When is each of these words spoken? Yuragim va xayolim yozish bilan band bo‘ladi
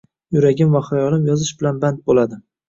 Yuragim 0.37 0.71
va 0.75 0.81
xayolim 0.87 1.27
yozish 1.33 1.53
bilan 1.61 1.79
band 1.85 2.01
bo‘ladi 2.09 2.41